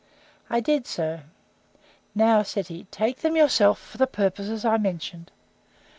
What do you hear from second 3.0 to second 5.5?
them yourself, for the purposes I mentioned.